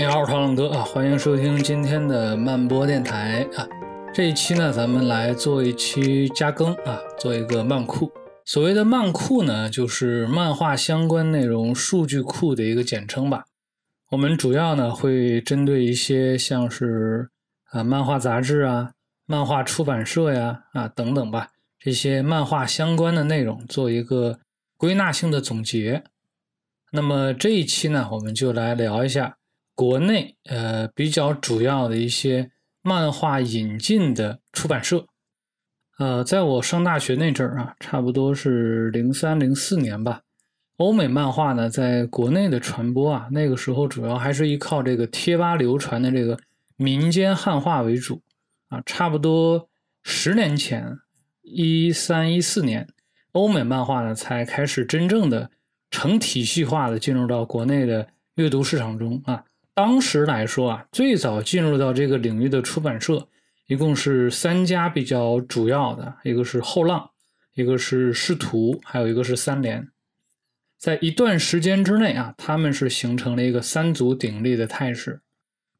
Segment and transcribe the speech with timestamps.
[0.00, 3.68] 你好，我是唐冷哥啊，欢迎收听今天的慢播电台啊。
[4.14, 8.10] 这一期呢，咱们来做一期加更啊，做一个漫库。
[8.46, 13.44] 所谓的漫库呢，就是漫画相关内容数据库的一个简称吧。
[14.08, 17.28] 我们主要呢会针对一些像是
[17.70, 18.92] 啊漫画杂志啊、
[19.26, 21.48] 漫画出版社呀啊等等吧，
[21.78, 24.38] 这些漫画相关的内容做一个
[24.78, 26.04] 归纳性的总结。
[26.90, 29.36] 那么这一期呢，我们就来聊一下
[29.80, 32.50] 国内呃比较主要的一些
[32.82, 35.06] 漫画引进的出版社。
[35.98, 40.20] 呃，在我上大学那阵儿啊，差不多是零三零四年吧。
[40.76, 46.38] 欧美漫画呢，在国内的传播啊，那个时候主要还是依靠这个贴吧流传的这个
[46.76, 48.20] 民间汉化为主
[48.68, 48.82] 啊。
[48.84, 49.70] 差不多
[50.02, 50.98] 十年前，
[51.40, 52.86] 一三一四年，
[53.32, 55.50] 欧美漫画呢才开始真正的
[55.90, 59.44] 成体系化的进入到国内的阅读市场中啊。
[59.80, 63.26] 当时来说啊，最早进入到这个领域的出版社
[63.66, 67.12] 一共是三家比较主要的，一个是后浪，
[67.54, 69.88] 一个是视图，还有一个是三联。
[70.76, 75.22] 在一段时间之内啊，他们是形成了一个三足鼎立的态势。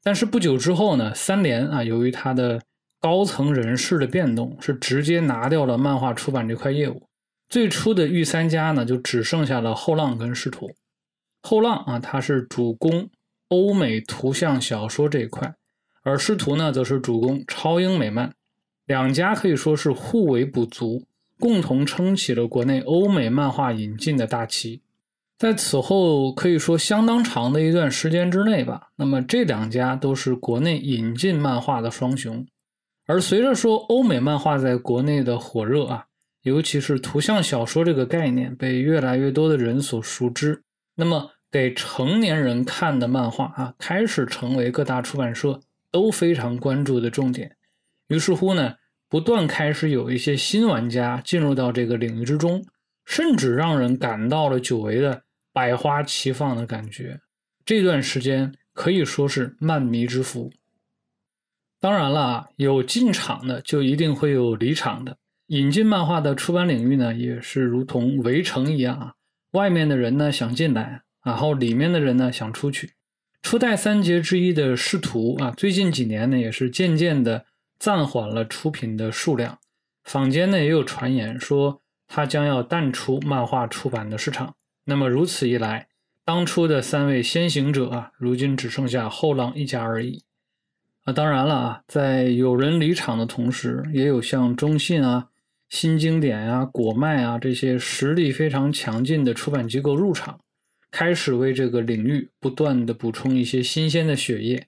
[0.02, 2.62] 但是不久之后呢，三联啊，由于它的
[3.02, 7.02] 高层人事的变动，是直接拿掉了漫画出版这块业务。
[7.50, 10.70] 最初的御三家呢，就只剩下了后浪跟视图。
[11.42, 13.10] 后浪啊，它是主攻
[13.50, 15.54] 欧美图像小说这一块，
[16.02, 18.32] 而师图呢，则是主攻超英美漫。
[18.86, 21.04] 两家可以说是互为补足，
[21.38, 24.82] 共同撑起了国内欧美漫画引进的大旗。
[25.38, 32.46] 在此后可以说相当长的一段时间之内吧，那么这两家都是国内引进漫画的双雄。
[33.06, 36.06] 而随着说欧美漫画在国内的火热啊，
[36.42, 40.62] 尤其是图像小说这个概念被越来越多的人所熟知，
[40.94, 47.56] 那么给成年人看的漫画啊，开始成为各大出版社都非常关注的重点。
[48.08, 48.76] 于是乎呢，
[49.08, 52.64] 不断开始有一些新玩家进入到这个领域之中，
[53.04, 55.22] 甚至让人感到了久违的。
[55.52, 57.20] 百花齐放的感觉，
[57.64, 60.52] 这段时间可以说是漫迷之福。
[61.80, 65.16] 当然了啊，有进场的就一定会有离场的。
[65.48, 69.14] 引进漫画的出版领域呢，也是如同围城一样啊，
[69.50, 72.92] 外面的人呢想进来，然后里面的人呢想出去。
[73.42, 77.46] 初代三杰之一的仕途啊，最近几年呢也是渐渐的
[77.78, 79.58] 暂缓了出品的数量。
[80.04, 84.54] 坊间呢也有传言说，他将要淡出漫画出版的市场。
[84.84, 85.88] 那么如此一来，
[86.24, 90.24] 当初的三位先行者啊，如今只剩下后浪一家而已。
[91.04, 95.28] 啊，当然了啊，在有人离场的同时，也有像中信啊、
[95.68, 100.40] 新经典啊、果麦啊这些实力非常强劲的出版机构入场，
[100.90, 104.66] 开始为这个领域不断的补充一些新鲜的血液。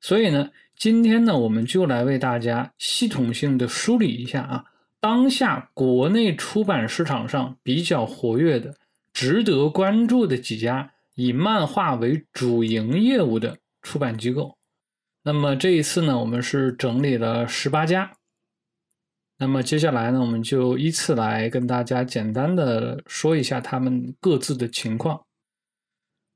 [0.00, 4.64] 所以呢，今天呢，我们就来为大家系统性的梳理一下啊，
[5.00, 8.76] 当下国内出版市场上比较活跃的。
[9.12, 14.56] 值得关注的几家以漫画为主营业务的出版机构，
[15.24, 18.12] 那么这一次呢，我们是整理了十八家。
[19.38, 25.24] 那么接下来呢，我们就依次来跟大家简单的说一下他们各自的情况。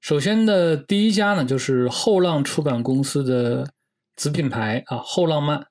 [0.02, 3.70] 首先的第一家呢，就是后浪出版公司的
[4.16, 5.64] 子品牌啊，后浪漫。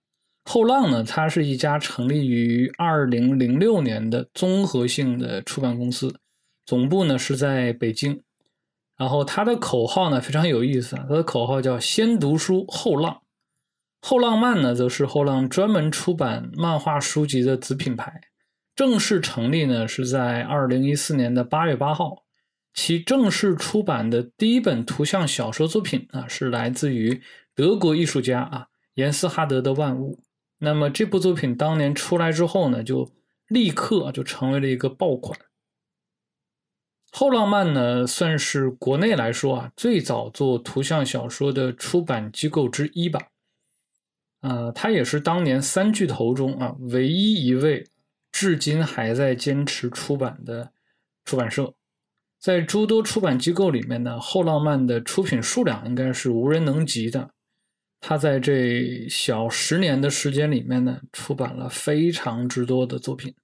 [0.45, 6.15] 后浪呢，它是一家成立于二零零六年的综合性的出版公司。
[6.65, 8.23] 总部呢是在北京，
[8.97, 13.23] 然后它的口号呢非常有意思啊，它的口号叫“先读书后浪”。
[14.01, 18.21] 后浪漫呢则是后浪专门出版漫画书籍的子品牌，
[18.77, 22.23] 正式成立呢是在二零一四年的八月八号。
[22.73, 27.21] 其正式出版的第一本图像小说作品啊是来自于
[27.53, 30.15] 德国艺术家啊严斯哈德的《万物》。
[30.59, 33.11] 那么这部作品当年出来之后呢，就
[33.47, 35.37] 立刻就成为了一个爆款。
[37.11, 43.19] 后浪漫呢，算是国内来说啊最早做图像小说的出版机构之一吧。
[44.39, 47.85] 呃，它也是当年三巨头中啊唯一一位
[48.31, 50.71] 至今还在坚持出版的
[51.25, 51.73] 出版社。
[52.41, 57.29] 在诸多出版机构里面呢，后浪漫的出品数量应该是无人能及的。
[57.99, 63.35] 它在这小十年的时间里面呢，出版了非常之多的作品。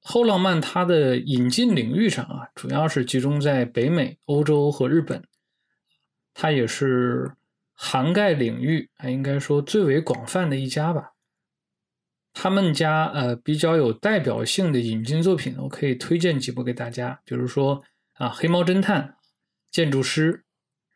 [0.00, 5.22] 后浪漫它的引进领域上啊，主要是集中在北美、欧洲和日本，
[6.32, 7.32] 它也是
[7.74, 11.12] 涵盖领域啊，应该说最为广泛的一家吧。
[12.32, 17.82] 他们家呃比较有代表性的引进作品，我可以推荐几部给大家，比如说
[18.18, 19.02] 啊《黑猫侦探》
[19.70, 20.32] 《建筑师》，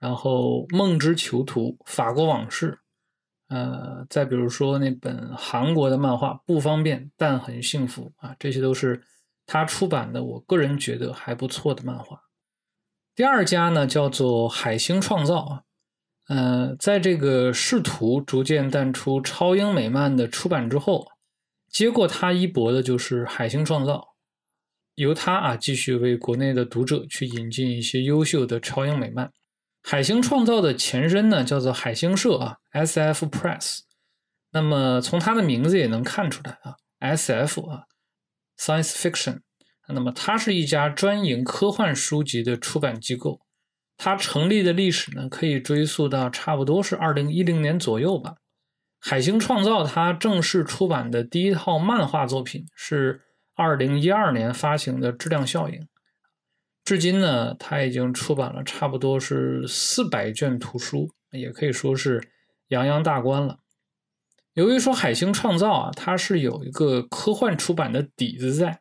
[0.01, 2.73] 然后《梦之囚徒》《法国往事》，
[3.55, 9.03] 呃，再比如说那本韩国的漫画《不方便但很幸福》啊，这些都是
[9.47, 12.21] 他出版的，我个人觉得还不错的漫画。
[13.15, 15.63] 第二家呢叫做海星创造啊，
[16.29, 21.07] 呃，在这个试图逐渐淡出超英美漫的出版之后，
[21.71, 24.12] 接过他衣钵的就是海星创造，
[24.95, 29.31] 由他啊继续为国内的读者去引进一些优秀的超英美漫。
[29.83, 33.27] 海星创造的前身呢叫做海星社啊，S.F.
[33.27, 33.81] Press。
[34.53, 37.67] 那么从它的名字也能看出来啊，S.F.
[37.69, 37.85] 啊
[38.59, 39.41] ，Science Fiction。
[39.89, 43.41] 那么，它是一家专营科幻书籍的出版机构。
[43.99, 48.37] 它成立的历史呢，可以追溯到差不多是二零一零年左右吧。
[49.01, 53.21] 海星创造它正式出版的第一套漫画作品是
[53.55, 55.81] 二零一二年发行的《质量效应》。
[56.85, 62.29] 至今呢，它已经出版了差不多是四百卷图书，也可以说是
[62.69, 63.61] 洋洋大观了。
[64.55, 68.81] 由于说海星创造啊，它是有一个科幻出版的底子在。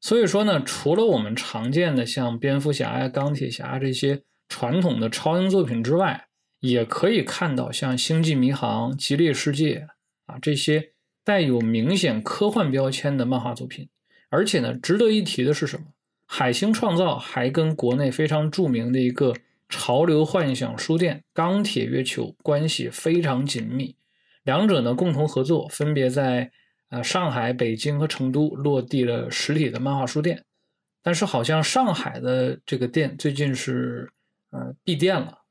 [0.00, 6.28] 所以说呢，除了我们常见的像蝙蝠侠呀、钢铁侠这些传统的超英作品之外，
[6.60, 9.88] 也可以看到像星际迷航、激烈世界
[10.26, 10.92] 啊这些
[11.24, 13.88] 带有明显科幻标签的漫画作品。
[14.28, 15.86] 而且呢，值得一提的是什么？
[16.26, 19.34] 海星创造还跟国内非常著名的一个
[19.68, 23.96] 潮流幻想书店钢铁月球关系非常紧密，
[24.42, 26.50] 两者呢共同合作，分别在。
[26.90, 30.42] 啊，上海、北京和成都落地了实体的漫画书店，
[31.02, 34.10] 但是好像上海的这个店最近是
[34.48, 35.42] 呃闭店了。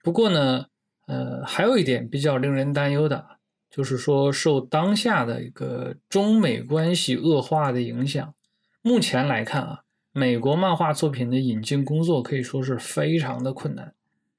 [0.00, 0.66] 不过呢，
[1.08, 3.37] 呃，还有一点比较令人担忧的，
[3.70, 8.34] 就是说受当下的一个中美关系恶化的影响，
[8.82, 9.82] 目前来看啊，
[10.12, 13.94] 美国漫画作品的引进工作可以说是非常的困难。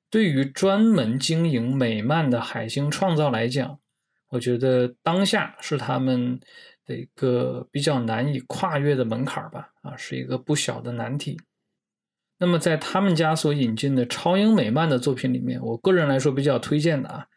[0.10, 3.80] 对于专门经营美漫的海星创造来讲，
[4.30, 6.40] 我觉得当下是他们
[6.86, 11.40] 的一个比较难以跨越的门槛吧，啊，是一个不小的难题。
[12.40, 17.28] 那么在他们家所引进的超英美漫的作品里面，我个人来说比较推荐的啊，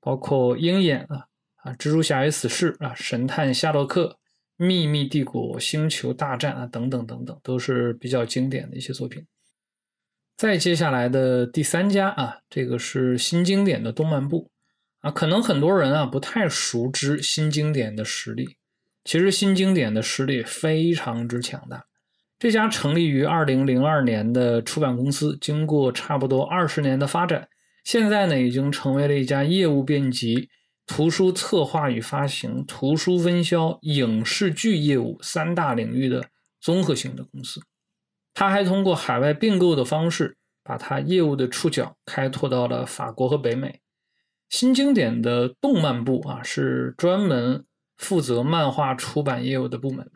[0.00, 1.26] 包括《鹰眼》啊，
[1.66, 4.04] 啊，《蜘蛛侠与死侍》啊，《神探夏洛克》、
[4.56, 9.26] 《秘密帝国》、《星球大战》啊，等等等等，都是比较经典的一些作品。
[10.36, 14.50] 再接下来的第三家啊，这个是新经典的动漫部。
[15.00, 18.56] 啊，可能很多人啊不太熟知新经典的实力。
[19.04, 21.86] 其实新经典的实力非常之强大。
[22.38, 27.48] 这家成立于二零零二年的出版公司，经过差不多二十年的发展，
[27.84, 30.48] 现在呢已经成为了一家业务遍及
[30.86, 36.30] 图书策划与发行、图书分销、影视剧业务三大领域的
[36.60, 37.60] 综合性的公司。
[38.32, 43.80] 他还通过海外并购的方式，把他业务的触角开拓到了法国和北美。
[44.48, 47.64] 新经典的动漫部啊，是专门
[47.96, 50.08] 负责漫画出版业务的部门，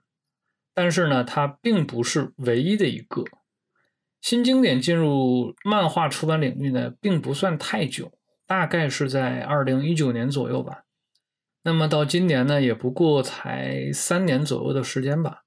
[0.72, 3.24] 但是呢，它并不是唯一的一个。
[4.20, 8.12] 新经典进入漫画出版领域呢，并不算太久，
[8.50, 10.82] 大概是在二零一九年左右吧。
[11.62, 15.44] 那么到今年呢，也不过才三年左右的时间吧。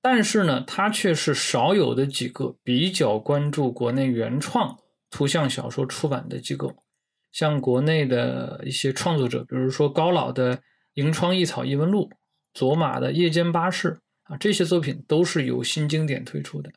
[0.00, 4.78] 但是呢，它却是少有的几个比较关注国内原创
[5.10, 6.84] 图像小说出版的机构。
[7.32, 10.56] 像国内的一些创作者，比如说高老的
[10.94, 12.08] 《银窗异草异闻录》，
[12.54, 13.94] 佐马的《夜间巴士》
[14.32, 16.70] 啊，这些作品都是由新经典推出的。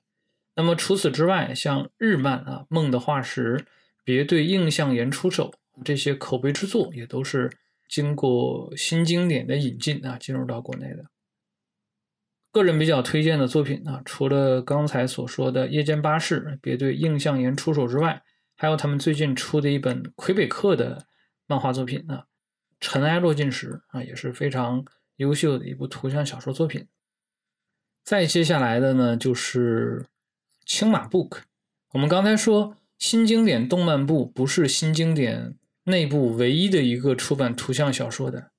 [0.56, 3.58] 那么除此之外，像日漫啊，《梦的化石》，
[4.06, 7.52] 别对印象岩出手，这些口碑之作也都是
[7.90, 11.06] 经过新经典的引进啊，进入到国内的。
[12.52, 18.24] 个人比较推荐的作品啊，除了刚才所说的《夜间巴士》，别对印象岩出手之外，
[18.56, 21.06] 还有他们最近出的一本魁北克的
[21.48, 22.20] 漫画作品呢，
[22.80, 24.86] 《尘埃落尽时》啊，也是非常
[25.18, 26.88] 优秀的一部图像小说作品。
[28.04, 30.06] 再接下来的呢，就是
[30.66, 31.40] 青马 Book。
[31.92, 38.52] 我们刚才说新经典动漫部不是新经典内部唯一的一个出版图像小说的，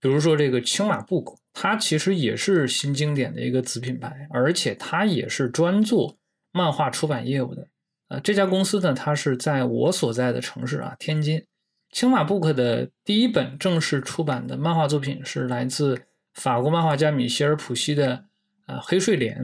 [0.00, 6.16] 比如说这个青马 Book，它其实也是新经典的一个子品牌，而且它也是专做
[6.52, 7.68] 漫画出版业务的。
[8.08, 11.44] 呃，这家公司呢，它是在我所在的城市啊，天津。
[11.90, 16.02] 青马 Book 的第一本正式出版的漫画作品是来自
[16.34, 18.16] 法国漫画家米歇尔·普西的
[18.66, 19.42] 《呃黑睡莲》，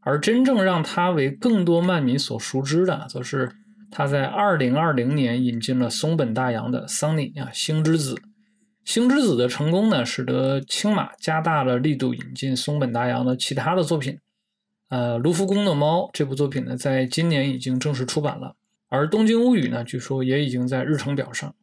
[0.00, 3.50] 而真正让他为更多漫迷所熟知的，则是
[3.90, 8.14] 他在2020年引进了松本大洋的《桑尼》啊，《星之子》。
[8.84, 14.18] 《星之子》的成功呢，使得青马加大了力度引进松本大洋的其他的作品。
[14.88, 18.56] 呃，卢浮宫的猫这部作品呢，在今年已经正式出版了。
[18.88, 21.54] 而《东京物语》呢，据说也已经在日程表上。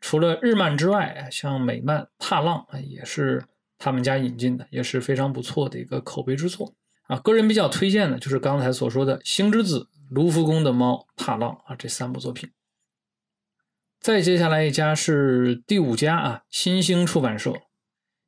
[0.00, 3.44] 除了日漫之外，像美漫《踏浪》啊，也是
[3.78, 6.72] 他们家引进的，也是非常不错的一个口碑之作
[7.08, 7.18] 啊。
[7.18, 9.80] 个人比较推荐的就是刚才所说的《星之子》
[10.10, 12.50] 《卢浮宫的猫》《踏浪》啊这三部作品。
[14.00, 17.54] 再接下来一家是第五家啊，新兴出版社。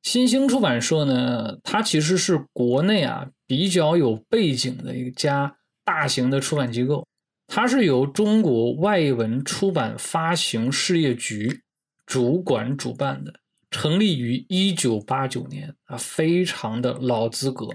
[0.03, 7.07] 新兴出版社呢，它其实是国内啊比较有背景的一家大型的出版机构。
[7.49, 11.62] 它是由中国外文出版发行事业局
[12.07, 13.35] 主管主办的，
[13.71, 17.69] 成立于一九八九年啊，非常的老资格。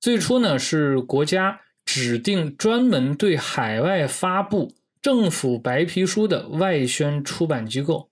[0.00, 1.60] 最初呢是国家
[1.92, 8.08] 指定专门对海外发布政府白皮书的外宣出版机构。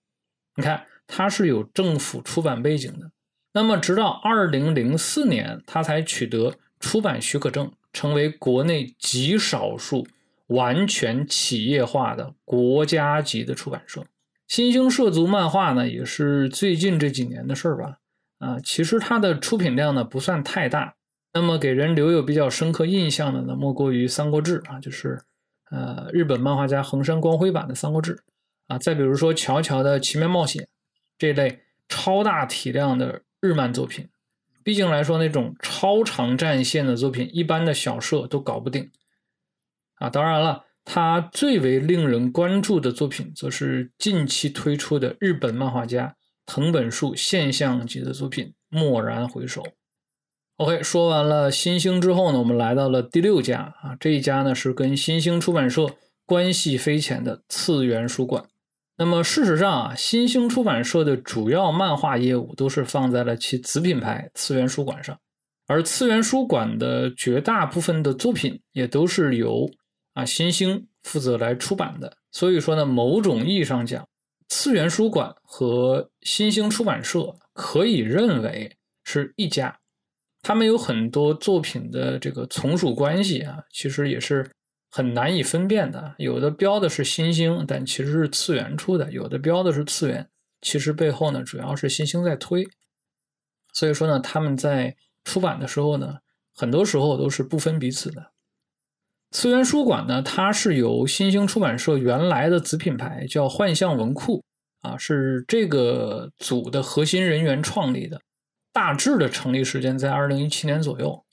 [0.57, 3.13] 你看，它是有政府出版背景的。
[3.53, 10.09] 那么，直到二零零四年，它才取得出版许可证，成为国内极少数。
[10.49, 14.07] 完全企业化的国家级的出版社，
[14.49, 17.99] 新兴涉足漫画呢，也是最近这几年的事儿吧？
[18.39, 20.95] 啊，其实它的出品量呢不算太大。
[21.33, 25.21] 那么给人留有比较深刻印象的呢，莫过于《三国志》啊，就是
[25.71, 28.17] 呃日本漫画家横山光辉版的《三国志》
[28.67, 28.79] 啊。
[28.79, 30.63] 再比如说《乔乔的奇妙冒险》
[31.19, 34.09] 这类超大体量的日漫作品，
[34.65, 38.91] 毕竟来说那种超长战线的作品，一般的小社都搞不定。
[39.97, 46.17] 啊，当然了，他最为令人关注的作品，则是近期推出的日本漫画家
[46.47, 49.63] 藤本树现象级的作品《蓦然回首》。
[50.59, 55.89] OK，说完了新兴之后呢，我们来到了第六家啊，这一家呢是跟新兴出版社
[56.27, 58.45] 关系匪浅的次元书馆。
[58.97, 65.17] 那么事实上啊，新兴出版社的主要漫画业务都是放在了其子品牌次元书馆上，
[65.69, 69.71] 而次元书馆的绝大部分的作品也都是由
[70.15, 74.05] 啊，新兴负责来出版的，所以说呢，某种意义上讲，
[74.49, 79.79] 次元书馆和新兴出版社可以认为是一家，
[80.43, 84.49] 他们有很多作品的这个从属关系啊，其实也是
[84.91, 86.15] 很难以分辨的。
[86.19, 90.29] 有的标的是新兴，但其实是次元出的；有的标的是次元，
[90.61, 92.67] 其实背后呢主要是新兴在推。
[93.75, 96.19] 所以说呢，他们在出版的时候呢，
[96.55, 98.33] 很多时候都是不分彼此的。
[99.31, 104.43] 次元书馆呢，它是由新兴出版社原来的子品牌叫幻象文库
[104.81, 108.23] 啊，是这个组的核心人员创立的。
[108.79, 111.25] 大致的成立时间在二零一七年左右。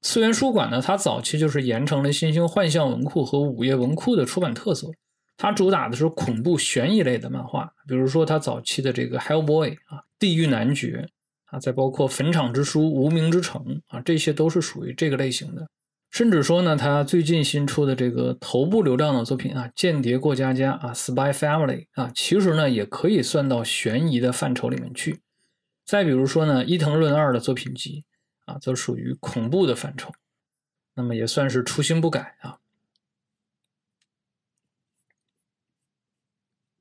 [0.00, 4.88] 次元书馆呢，它早期就是沿承了新兴幻象文库和午夜文库的出版特色，
[5.36, 11.06] 它主打的是恐怖悬疑类的漫画，比如说它早期的这个 Hellboy 啊，地狱男爵
[11.50, 15.66] 啊，再包括坟场之书、无名之城啊，这些都是属于这个类型的。
[16.10, 25.20] 甚至说呢，他最近新出的这个头部流量的作品啊，《间谍过家家》啊，《Spy Family》啊，其实呢也可以算到悬疑的范畴里面去。
[25.84, 28.04] 再比如说呢，伊藤润二的作品集
[28.46, 30.12] 啊，则属于恐怖的范畴，
[30.94, 32.58] 那么也算是初心不改啊。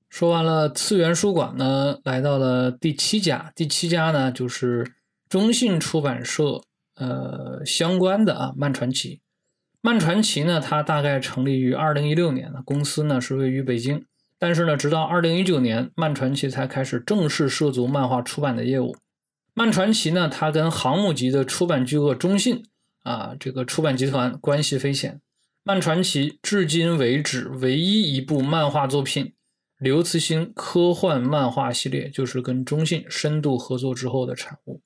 [0.09, 4.93] 说完了次元书馆呢，来到了第七家，第七家呢就是
[5.27, 6.63] 中信出版社
[6.95, 9.21] 呃相关的啊，漫传奇。
[9.81, 14.05] 漫传奇呢，它大概成立于二零一六年，公司呢是位于北京，
[14.43, 18.93] 但是呢，直到二零一九年，漫传奇才开始正式涉足漫画出版的业务。
[19.53, 22.61] 漫传奇呢，它跟航母级的出版巨鳄中信
[23.03, 25.21] 啊，这个出版集团关系匪浅。
[25.63, 29.31] 漫传奇至今为止唯一一部漫画作品，
[29.79, 34.81] 刘慈欣科幻漫画系列，就是跟中信深度合作之后的产物。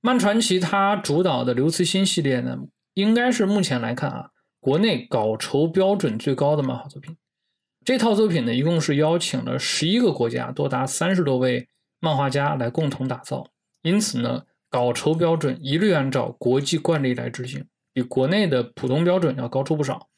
[0.00, 2.56] 漫传奇它主导的刘慈欣系列呢？
[2.94, 7.16] 应该是目前来看啊，国内稿酬标准最高的漫画作品。
[7.86, 11.68] 这套作品呢，一共是邀请了十一个国家，多达三十多位
[12.00, 13.46] 漫画家来共同打造。
[13.82, 20.08] 因此呢，稿酬标准一律按照国际惯例来执行，比国内的普通标准要高出不少。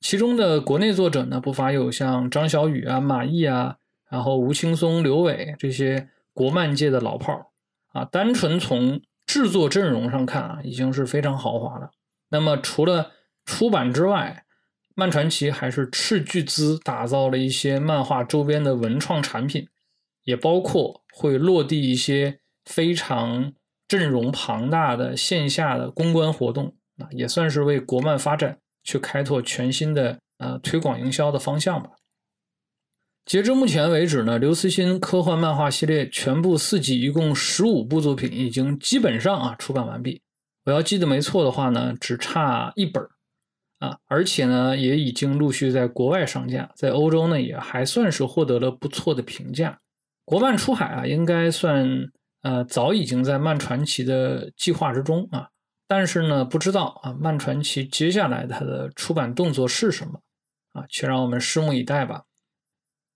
[0.00, 3.76] 其中的国内作者呢，不乏有像张小雨啊、马毅啊，
[4.10, 7.46] 然后吴青松、刘伟这些国漫界的老炮儿
[7.92, 8.04] 啊。
[8.04, 11.92] 单纯从制作阵容上看啊，已经是非常豪华了。
[12.28, 13.12] 那么，除了
[13.44, 14.43] 出版之外，
[14.94, 19.66] 漫传奇还是斥巨资打造了一些漫画周边的文创产品，
[20.24, 23.52] 也包括会落地一些非常
[23.88, 31.90] 阵容庞大的线下的公关活动啊，也算是为国漫发展去开拓全新的呃推广营销的方向吧。
[33.26, 40.22] 截至目前为止呢，刘慈欣科幻漫画系列全部四季一共十五部作品已经基本上啊出版完毕。
[40.66, 43.02] 我要记得没错的话呢，只差一本
[43.84, 49.78] 啊，而且呢也已经陆续在国外上架，在欧洲呢也还算是获得了不错的评价。
[50.24, 51.86] 国漫出海啊，应该算
[52.40, 55.50] 呃早已经在漫传奇的计划之中啊，
[55.86, 60.20] 但是呢不知道啊漫传奇接下来它的出版动作是什么
[60.72, 62.22] 啊，且让我们拭目以待吧。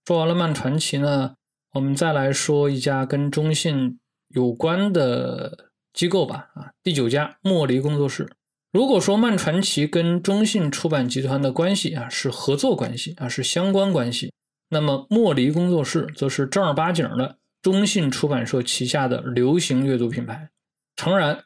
[0.05, 1.33] 说完了漫传奇呢，
[1.73, 8.29] 我们再来说一家跟中信有关的机构吧啊，第九家莫离工作室。
[8.71, 14.31] 如果说漫传奇跟中信出版集团的关系啊是合作关系啊是相关关系，
[14.69, 20.49] 那么莫离工作室则是正儿八经的中信出版社旗下的流行阅读品牌。
[20.95, 21.45] 诚然，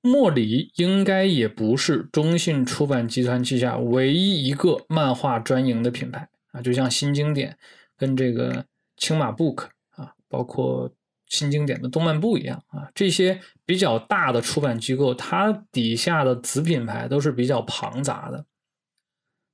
[0.00, 7.58] 莫离应该也不是中信出版集团旗下唯一一个漫画专营的品牌啊，就像新经典
[7.98, 8.64] 跟这个
[8.96, 10.90] 青马 Book 啊，包括。
[11.32, 18.44] 新经典的动漫部一样啊，这些比较大的出版机构，它底下的子品牌都是比较庞杂的。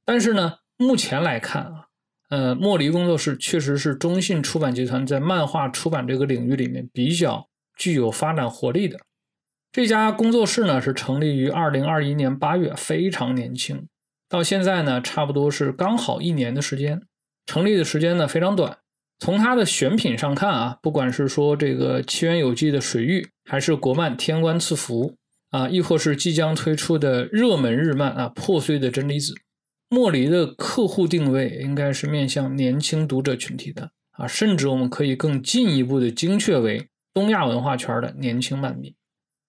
[0.05, 1.87] 但是呢，目前来看啊，
[2.31, 8.99] 呃，莫离工作室确实是中信出版集团在漫画出版这个领域里面比较具有发展活力的。
[9.71, 13.87] 这家工作室呢是成立于二零二一年八月，非常年轻，
[14.29, 17.03] 到现在呢差不多是刚好一年的时间，
[17.47, 18.79] 成立的时间呢非常短。
[19.21, 25.17] 从它的选品上看啊，不管是说这个七元有记的水域，还是国漫天官赐福
[25.51, 29.35] 啊，亦或是即将推出的热门日漫啊破碎的真理子，
[29.89, 38.95] 莫离的客户定位应该是面向年轻读者群体的啊，甚至我们可以更进一步的精确为东亚文化圈的年轻漫迷。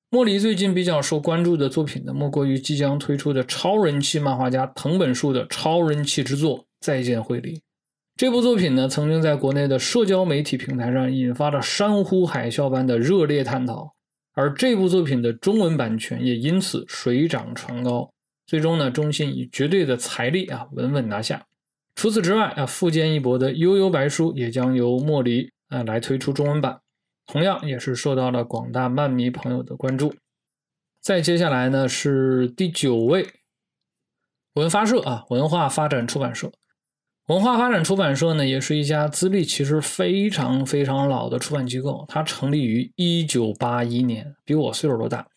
[0.10, 7.58] 莫离最近比较受关注的作品呢，莫过于即将推出的超人气漫画家藤本树的超人气之作《再见惠梨》。
[8.20, 13.96] 这部作品呢，曾经在国内的社交媒体平台上引发了山呼海啸般的热烈探讨，
[14.34, 18.12] 而这部作品的中文版权也因此水涨船高。
[18.46, 21.46] 最终呢，中信以绝对的财力啊，稳稳拿下。
[21.96, 26.78] 除此之外啊，富坚义博的《悠悠白书》也将由莫离啊来推出中文版，
[27.26, 30.14] 同样也是受到了广大漫迷朋友的关注。
[31.00, 33.26] 再接下来呢，是第九位
[34.56, 36.52] 文发社啊，文化发展出版社。
[37.30, 42.04] 文化发展出版社呢，也是一家资历其实非常非常老的出版机构。
[42.08, 45.28] 它成立于一九八一年，比我岁数都大。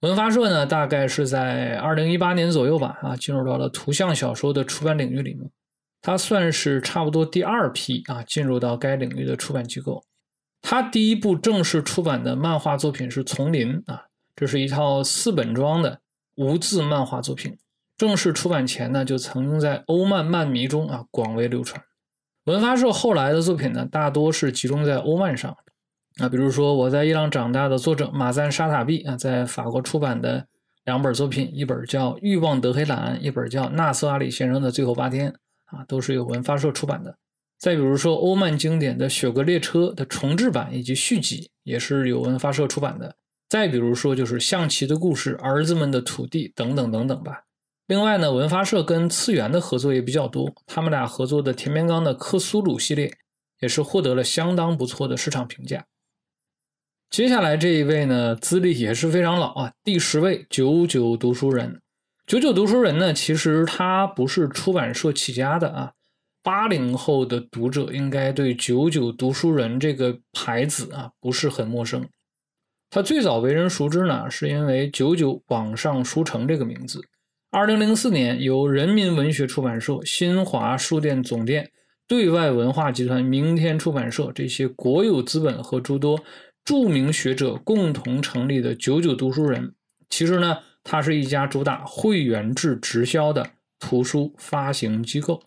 [0.00, 5.48] 文发社呢，大概是在二零一八年左右吧，啊，进入到了图像小说的出版领域里面。
[6.02, 10.02] 它算是差不多第二批啊，进入到该领域的出版机构。
[10.60, 16.00] 它第一部正式出版的漫画作品是《丛林》啊，这是一套四本装的
[16.34, 17.56] 无字漫画作品。
[17.98, 21.82] 正式出版前呢，就曾经在欧漫漫迷中啊广为流传。
[22.44, 25.54] 文发社后来的作品呢，大多是集中在欧漫上
[26.18, 30.46] 啊，比如说我在伊朗长大的作者马赞沙塔毕啊，在法国出版的
[30.84, 35.30] 两本作品，一本叫《欲望德黑兰》，一本叫《纳斯阿里先生的最后八天》
[35.76, 37.18] 啊，都是由文发社出版的。
[37.58, 43.16] 再比如说欧漫经典的《雪国列车》的重制版以及续集，也是由文发社出版的。
[43.48, 47.42] 再比如说就是象棋的故事、儿子们的土地等等等等吧。
[47.88, 53.16] 另外呢，文发社跟次元的合作也比较多，他们俩合作的田边刚的克苏鲁系列
[53.60, 55.86] 也是获得了相当不错的市场评价。
[57.08, 61.80] 接下来这一位呢，资历也是非常老啊，第十位九九读书人。
[62.26, 65.92] 九九读书人呢，其实他不是出版社起家的啊，
[66.42, 72.06] 八零后的读者应该对九九读书人这个牌子啊不是很陌生。
[72.90, 77.00] 他最早为人熟知呢，是因为九九网上书城这个名字。
[77.50, 81.70] 二零零四年，由人民文学出版社、新华书店总店、
[82.06, 86.22] 对外文化集团、明天出版社这些国有资本和诸多
[86.62, 89.72] 著名学者共同成立的“九九读书人”，
[90.10, 95.42] 其实呢，它是一家主打会员制直销的图书发行机构。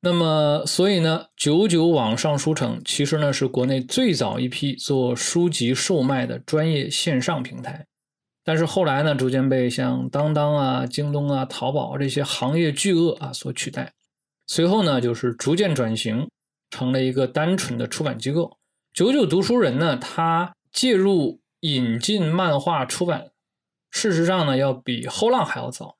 [0.00, 7.86] 那么，所以呢，九九网上书城其实呢是国内最早一批做书籍售卖的专业线上平台。
[8.48, 13.92] 但是后来呢，逐渐被像当当啊、京东啊、淘宝这些行业巨鳄啊所取代。
[14.46, 16.26] 随后呢，就是逐渐转型
[16.70, 18.56] 成了一个单纯的出版机构。
[18.94, 23.32] 九九读书人呢，他介入引进漫画出版，
[23.90, 25.96] 事实上呢，要比后浪还要早。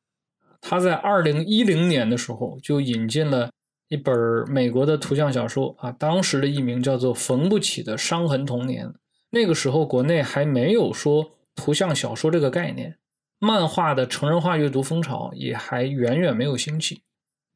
[0.63, 3.51] 他在二零一零年的时候就引进了
[3.89, 4.17] 一本
[4.51, 8.87] 美国的图像小说啊，当时的译名叫做《缝不起的伤痕童年》。
[9.29, 11.33] 那个时候国内还没有说。
[11.59, 12.97] 图像小说这个概念，
[13.41, 17.03] 漫画的成人化阅读风潮也还远远没有兴起。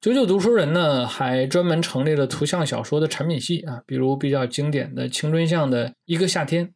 [0.00, 6.74] 九九读书人呢，还专门成立了图像小说的产品系啊，比如比较经典的青春向的一个夏天。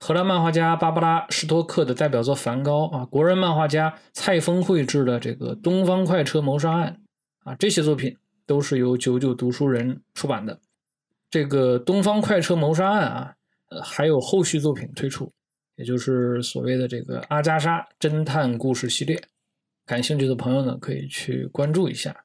[0.00, 7.00] 荷兰漫画家芭芭拉·施托克的代表作《梵高》啊，国人漫画家蔡枫绘制的这个《东方快车谋杀案》
[7.50, 10.58] 啊，这些作品都是由九九读书人出版的。
[11.28, 13.34] 这个《东方快车谋杀案》啊，
[13.68, 15.30] 呃，还有后续作品推出，
[15.76, 19.22] 也就是所谓的这个阿加莎侦探故事系列。
[19.86, 22.24] 感兴趣的朋友呢，可以去关注一下。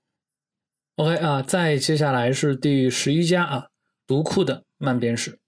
[0.96, 3.68] OK 啊，再接下来是第十一家啊，
[4.08, 5.40] 读库的漫编史。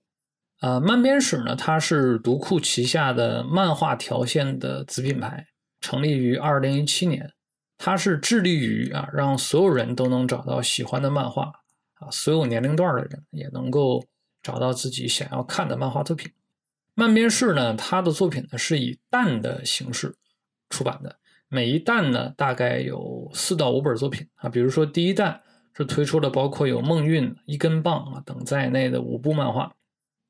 [0.60, 5.48] 啊，漫编史呢，它是读库旗下的漫画条线的子品牌，
[5.80, 7.32] 成立于二零一七年。
[7.78, 11.52] 它是致力于啊，让所有人都能找到喜欢的漫画
[11.96, 14.06] 啊，所有年龄段的人也能够
[14.44, 16.32] 找到自己想要看的漫画作品。
[16.94, 20.14] 漫编室呢，它的作品呢是以弹的形式
[20.70, 21.16] 出版的，
[21.48, 25.42] 每一弹呢大概有四到五本作品啊，比如说第一弹
[25.76, 29.72] 是推出了包括有《梦韵》《一根棒》啊等在内的五部漫画。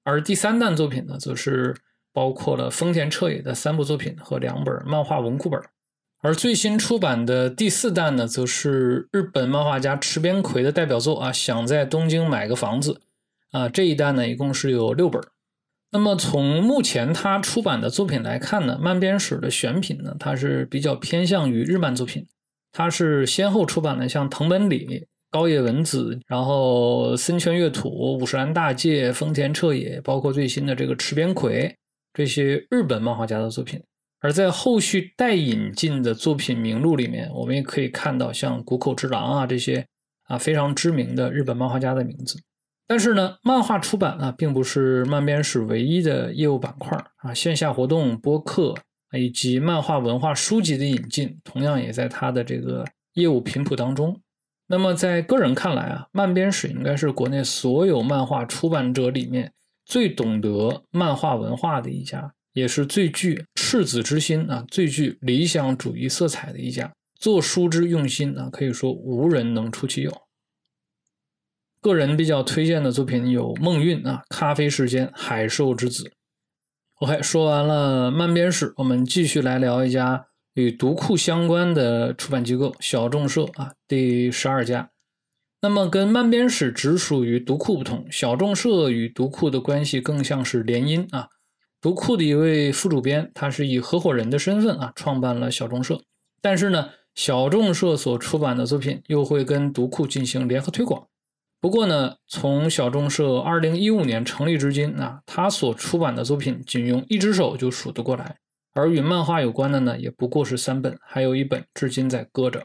[0.04, 1.76] 而第三弹作品呢，则是
[2.13, 5.60] 包括了丰田彻也的三部作品和两本漫画文库本。
[6.24, 13.02] 而最新出版的第四弹呢，则是日本漫画家池边葵的代表作啊，《想在东京买个房子》
[13.60, 15.19] 啊，这一弹呢，一共是有六本。
[15.91, 22.25] 那么从目前他出版的作品来看呢，漫编史的选品呢，它是比较偏向于日漫作品。
[22.71, 25.08] 它是先后出版了像藤本里。
[25.34, 31.73] 高野文子，然后森泉月土、五十岚大介、丰田彻也，包括最新的这个池边葵
[32.13, 33.82] 这些日本漫画家的作品。
[34.19, 39.86] 而在后续待引进的作品名录里面，我们也可以看到像谷口之狼啊这些
[40.25, 42.38] 啊非常知名的日本漫画家的名字。
[42.91, 48.75] 但是呢，漫画出版啊并不是漫编史唯一的业务板块啊，线下活动、播客
[49.17, 54.19] 以及漫画文化书籍的引进，同样也在它的这个业务频谱当中。
[54.67, 59.54] 那么，在个人看来啊，漫编史应该是国内所有漫画出版者里面
[59.86, 66.91] 最懂得漫画文化的一家，也是最具赤子之心啊、最具理想主义色彩的一家。
[67.17, 70.12] 做书之用心啊，可以说无人能出其右。
[71.82, 76.04] 个人比较推荐的作品有《梦韵》啊，《咖啡时间》《海兽之子》。
[77.00, 80.28] OK，说完了漫编史，我们继续来聊一家。
[80.54, 84.91] 与读库相关的出版机构小众社啊，第十二家。
[85.62, 91.30] 那么跟漫编史直属于读库不同，小众社与读库的关系更像是联姻啊。
[91.80, 96.02] 读库的一位副主编，他是以合伙人的身份啊创办了小众社，
[96.41, 101.08] 但是呢，小众社所出版的作品又会跟读库进行联合推广。
[101.62, 108.36] 不过呢，从小众社二零一五年成立至今啊，他所出版的作品仅用一只手就数得过来。
[108.74, 112.63] 而与漫画有关的呢，也不过是三本，还有一本至今在搁着。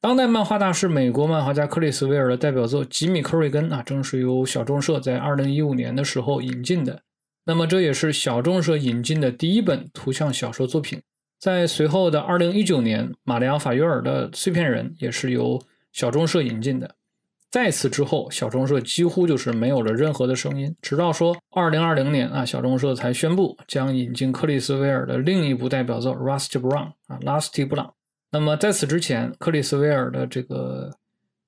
[0.00, 7.02] 当代漫画大师、美国漫画家克里斯·威尔的代表作《吉米·克瑞根》啊，正是由小众社在2015年的时候引进的。
[7.44, 11.00] 那么，这也是小众社引进的第一本图像小说作品。
[11.38, 16.96] 在随后的2019年，马里昂·法约尔的《碎片人》也是由小众社引进的。
[17.52, 27.88] 在此之后，小众社几乎就是没有了任何的声音，直到说二零二零年啊，小众社才宣布将引进克里斯威尔的另一部代表作《Rusty Brown》啊，《Rusty Brown》。
[28.30, 30.90] 那么在此之前，克里斯威尔的这个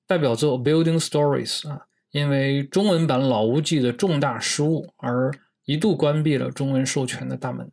[0.05, 5.31] 代表作《Building Stories》啊，因为中文版《老屋记》的重大失误而
[5.65, 7.67] 一度关闭了中文授权的大门。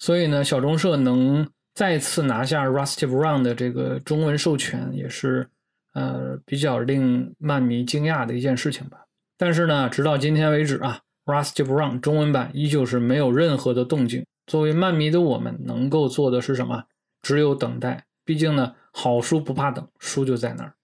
[0.00, 5.48] 所以呢，小众社能再次拿下《Rusty Brown》的这个中文授权，也是。
[5.94, 9.04] 呃，比较令漫迷惊讶的一件事情吧。
[9.36, 11.00] 但是呢，直到今天为止啊，
[11.32, 14.24] 《Rusty Brown》中文版依旧是没有任何的动静。
[14.46, 16.84] 作为漫迷的我们，能够做的是什么？
[17.22, 18.04] 只有等待。
[18.24, 20.74] 毕竟呢，好书不怕等，书就在那儿。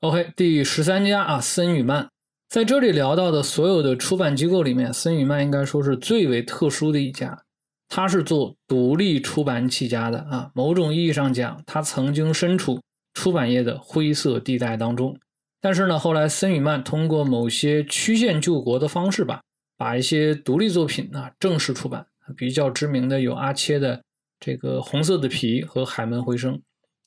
[0.00, 2.08] OK，第十三家啊，森宇漫
[2.48, 7.42] 在这里聊到的所有的出版机构里面，森宇漫应该说是最为特殊的一家。
[7.88, 12.80] 它是做独立出版起家的啊，某种意义上讲，它曾经身处。
[13.16, 15.18] 出版业的灰色地带当中，
[15.58, 19.40] 但是呢，后来森宇曼通过某些曲线救国的方式吧，
[19.78, 22.06] 把一些独立作品呢正式出版。
[22.36, 24.02] 比较知名的有阿切的
[24.38, 26.54] 这个《红色的皮》和《海门回声》。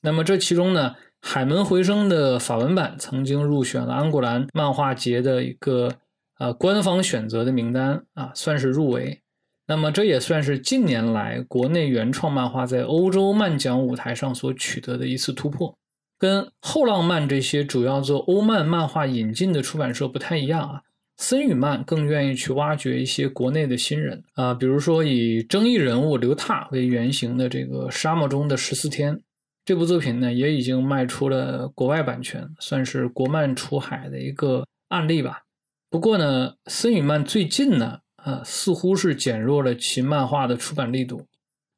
[0.00, 5.92] 那么这其中呢，《海门回声》的法文版曾经入选了安古兰漫画节的一个
[6.38, 9.20] 呃官方选择的名单啊，算是入围。
[9.66, 15.76] 那么这也算是近年来国内原创漫画在欧洲漫奖舞台上所取得的一次突破。
[16.20, 20.82] 跟后浪漫这些主要做欧漫漫画引进的出版社不太一样啊，
[21.16, 29.16] 森宇漫更愿意去挖掘一些国内的新人啊，比如说以争议人物刘踏为原型的这个《沙漠中的十四天》
[29.64, 35.44] 这部作品呢，也已经卖出了国外版权，算是国漫出海的一个案例吧。
[35.88, 41.26] 不过呢，森宇漫最近呢啊，似乎是减弱了其漫画的出版力度，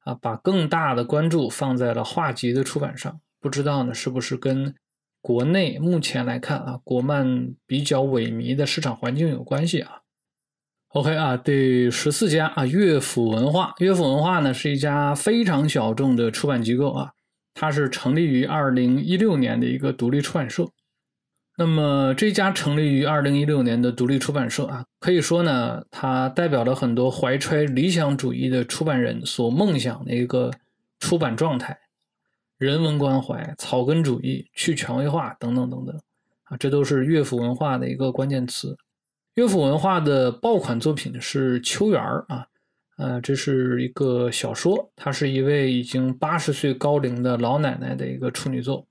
[0.01, 3.21] 啊，把更大的关注放在了画集的出版上。
[3.43, 4.73] 不知道呢，是不是跟
[5.21, 9.99] 国内目前来看啊，国漫比较萎靡的市场环境有关系啊
[10.91, 13.75] ？OK 啊，第十四家啊，乐府文化。
[13.79, 17.11] 乐府文化呢是一家非常小众的出版机构啊，
[17.53, 20.69] 它是成立于二零一六年的一个独立出版社。
[21.59, 30.51] 那么这家成立于二零一六年的独立出版社啊，可以说呢，它代表了很多怀揣理想主义的出版人所梦想的一个
[30.99, 31.79] 出版状态，
[32.63, 36.01] 人文关怀、草根主义、去权威化等等等等
[36.45, 38.77] 啊，这都是乐府文化的一个关键词。
[39.35, 42.47] 乐府文化的爆款作品是《秋园儿》啊，
[42.99, 48.87] 呃，这是一个小说，它是一位已经八十岁高龄的老奶奶的一个处女作。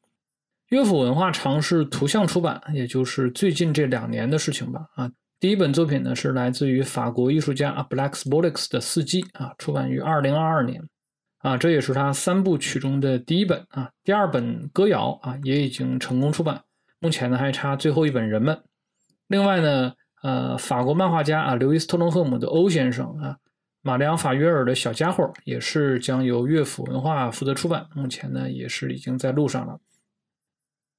[0.67, 4.85] 乐府文化尝试图像出版，也就是最近这两年的事情吧。
[4.95, 10.83] 啊，第一本作品呢是来自于法国艺术家啊 Black b o l i x 的《四季》啊，出版于二零二二年。
[11.41, 13.91] 啊，这也是他三部曲中的第一本啊。
[14.03, 16.63] 第二本歌谣啊也已经成功出版，
[16.99, 18.55] 目前呢还差最后一本《人们》。
[19.27, 23.37] 另外呢，呃，法国漫画家啊刘易斯特隆赫姆的欧先生啊，
[23.81, 29.79] 马良法约尔的小家伙也是将由乐府文化负责出版，目前呢也是已经在路上了。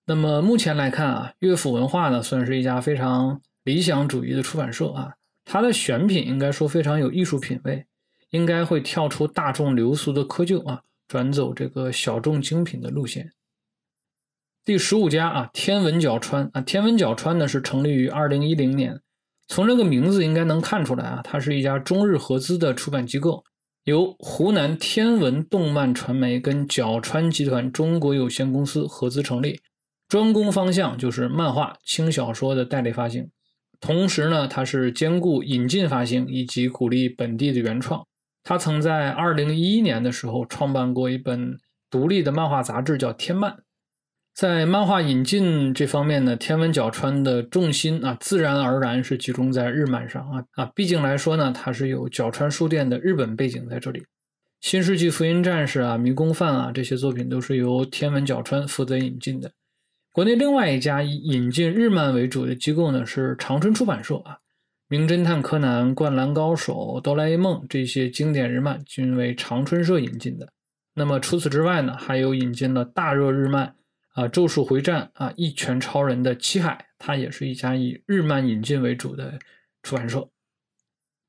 [0.04, 7.86] 那么目前来看啊，乐府文化呢算是一家非常理想主义的出版社啊，它的选品应该说非常有艺术品味，
[8.32, 13.30] 应该会跳出大众流俗的窠臼啊，转走这个小众精品的路线。
[14.64, 19.00] 第十五家啊，天文角川啊，天文角川呢是成立于二零一零年，
[19.48, 23.44] 从这个名字应该能看出来啊，它是一家中日合资的出版机构，
[23.84, 29.60] 由湖南天文动漫传媒跟角川集团中国有限公司合资成立。
[30.08, 33.30] 专攻方向就是漫画、轻小说的代理发行，
[33.80, 38.06] 同时呢，它是兼顾引进发行以及鼓励本地的原创。
[38.44, 41.58] 他曾在二零一一年的时候创办过一本
[41.90, 43.52] 独立的漫画杂志，叫《天漫》。
[44.34, 54.00] 在漫画引进这方面呢，天文角川的重心啊，自然而然是集中在日漫上啊啊，毕竟来说呢，它是有角川书店的日本背景在这里。
[54.62, 59.50] 《新世纪福音战士》啊，《迷宫饭》啊，这些作品都是由天文角川负责引进的。
[60.12, 64.34] 国内另外一家以引进日漫为主的机构呢，是长春出版社啊，
[64.92, 70.52] 《名侦探柯南》《灌篮高手》《哆啦 A 梦》这些经典日漫均为长春社引进的。
[70.94, 73.74] 那么除此之外呢，还有引进了大热日漫
[74.12, 79.38] 啊，《咒术回战》啊，《一拳超人》的七海，它也是一家以日漫引进为主的
[79.82, 80.28] 出版社。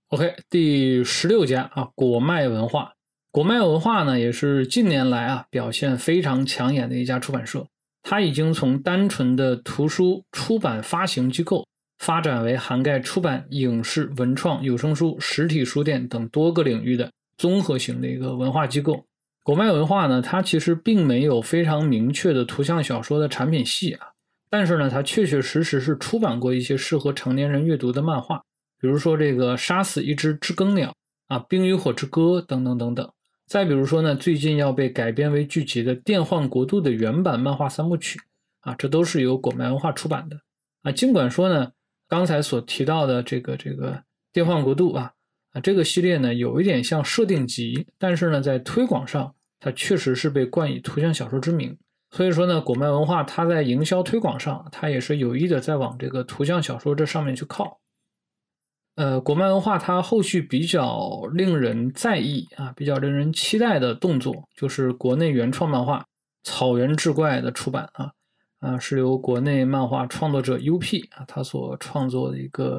[0.10, 2.92] OK，第十六家啊，果麦文化。
[3.32, 7.66] 果麦文化呢，也是近年来啊表现非常抢眼的一家出版社。
[8.02, 11.66] 它已经从单纯的图书出版发行机构，
[12.00, 19.06] 发展为涵盖出版、影视、文创、有声书、实体书店等多个领域的综合型的一个文化机构。
[19.44, 24.08] 果麦文化呢，它其实并没有非常明确的图像小说的产品系啊，
[24.50, 28.42] 但是呢，它确确实实是出版过一些适合成年人阅读的漫画，
[28.80, 30.90] 比如说这个《杀死一只知更鸟》
[31.28, 33.12] 啊，《冰与火之歌》等等等等。
[33.46, 38.20] 再比如说呢，最近要被改编为剧集的《电幻国度》的原版漫画三部曲
[38.62, 40.38] 啊，这都是由果麦文化出版的
[40.84, 40.92] 啊。
[40.94, 41.72] 尽管说呢，
[42.14, 43.92] 刚才所提到的这个这个
[44.32, 45.12] 《电幻国度》啊
[45.52, 51.76] 啊这个系列呢，有一点像设定集，但是呢，在推广上，它确实是被冠以图像小说之名。
[52.12, 57.80] 所以说呢，果麦文化它在营销推广上，它也是有意的在往这个图像小说这上面去靠。
[58.96, 66.02] 呃，国漫文化它后续比较令人在意啊，比较令人期待的动作，就是国内原创漫画
[66.44, 68.12] 《草原志怪》的出版啊，
[68.64, 72.78] 啊，是由国内漫画创作者 UP 啊他所创作的一个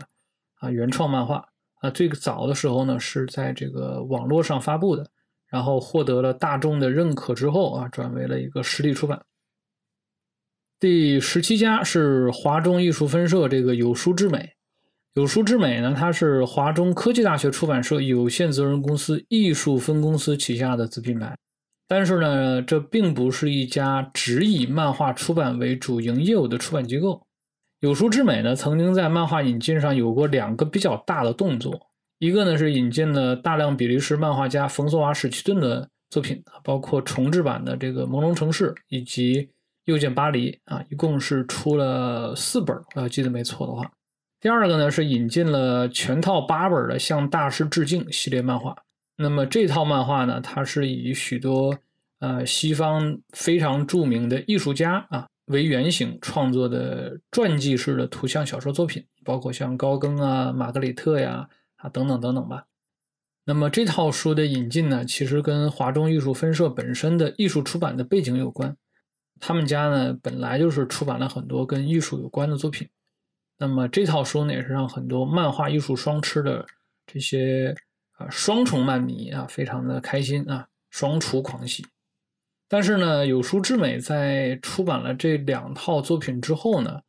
[0.54, 1.46] 啊原创漫画
[1.82, 5.10] 啊，最早的时候呢是在这个网络上发布的，
[5.46, 9.22] 然后获得了大众的认可之后啊，转为了一个实体出版。
[10.80, 14.54] 第十七家是华中艺术分社这个有书之美。
[15.12, 21.36] 有书之美呢，它是华中科技大学出版社有限责任公司艺术分公司旗下的子品牌，
[21.86, 27.26] 但是呢，这并不是一家只以漫画出版为主营业务的出版机构。
[27.80, 39.42] 有书之美呢，曾经在漫画引进上有过两个比较大的动作，一个呢是引进了大量比利时漫画家冯索瓦史奇顿的作品，包括重制版的这个《朦胧城市》以及
[39.84, 43.90] 《又见巴黎》啊，一共是出了四本，我要记得没错的话。
[44.40, 48.74] 第二个呢是引进了全套八本的《向大师致敬》系列漫画。
[49.16, 51.78] 那么这套漫画呢，它是以许多
[52.18, 62.64] 呃西方非常著名的艺术家啊为原型创作的传记式的图像小说作品，包括像高更啊、玛格里特呀、啊等等等等吧。
[63.44, 68.76] 那么这套书的引进呢，其实跟华中艺术分社本身的艺术出版的背景有关。
[69.38, 72.88] 他们家呢本来就是出版了很多跟艺术有关的作品。
[73.58, 76.64] 那么这套书呢，也是让很多漫画艺术双吃的
[77.06, 77.74] 这些
[78.30, 81.86] 双重漫迷啊非常的开心啊，双厨狂喜。
[82.68, 87.00] 但是呢，有书之美在出版了这两套作品之后呢，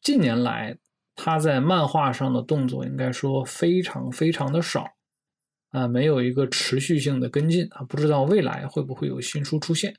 [0.00, 0.76] 近年来
[1.14, 4.86] 他在漫画上的动作应该说非常非常的少。
[5.70, 9.96] 啊，没有一个持续性的跟进啊，不知道未来会不会有新书出现。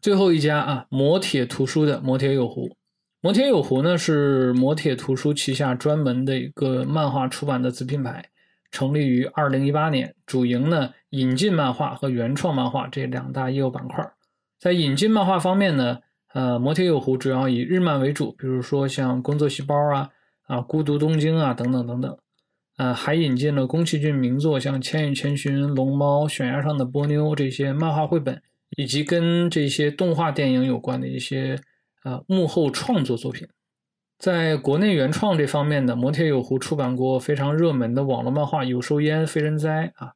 [0.00, 2.76] 最后一家啊，磨铁图书的磨铁有狐，
[3.20, 8.30] 磨铁有狐呢是磨铁图书旗下专门的一个漫画出版的子品牌，
[8.72, 14.04] 成立于二零一八年，主营呢引进漫画和原创漫画这两大业务板块。
[14.58, 15.98] 在引进漫画方面呢，
[16.34, 20.08] 呃，磨铁有狐主要以日漫为主，比如说像工作细胞啊、
[20.48, 22.18] 啊孤独东京啊等等等等。
[22.78, 28.42] 呃，还引进了宫崎骏名作，像《千与千寻》《龙猫》《悬崖上的波妞》这些漫画绘本，
[28.78, 31.60] 以及跟这些动画电影有关的一些
[32.02, 33.46] 呃幕后创作作品。
[34.22, 40.12] 在国内原创这方面呢，摩铁有狐出版过非常热门的网络漫画《有兽焉非人哉》啊，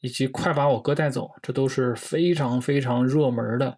[0.00, 3.76] 以及《快把我哥带走》，这都是非常非常热门的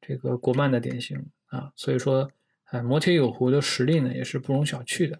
[0.00, 1.70] 这个国漫的典型啊。
[1.76, 2.30] 所以说，
[2.70, 5.18] 哎，摩铁有狐的实力呢，也是不容小觑的。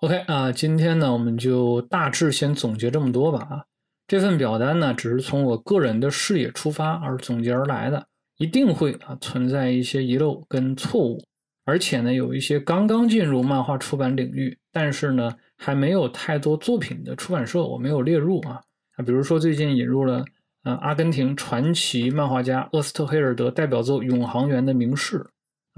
[0.00, 3.64] OK 啊，今天呢，我们就大致先总结这么多吧啊。
[4.06, 11.24] 这份表单呢，只是从我个人的视野出发而总结而来的，一定会啊存在一些遗漏跟错误，
[11.64, 18.60] 而且呢，有一些刚刚进入漫画出版领域，但是呢还没有太多作品的出版社，我没有列入啊
[18.96, 20.24] 啊，比如说最近引入了
[20.64, 25.18] 呃阿根廷传奇漫画家厄斯特黑尔德代表作《永恒园的名士》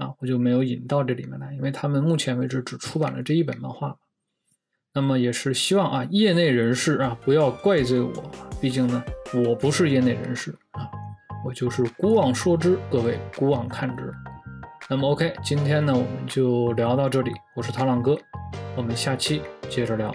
[0.03, 3.95] 啊，我就没有引到这里面来，因为他们目前为止只出版了这一本漫画。
[4.95, 8.11] 那么也是希望啊，业内人士啊不要怪罪我，
[8.61, 10.89] 毕竟呢，我不是业内人士啊，
[11.45, 14.13] 我就是孤妄说之，各位孤妄看之。
[14.89, 18.17] 那么 OK，今天呢我们就聊到这里，我是唐朗哥，
[18.75, 20.13] 我们下期接着聊。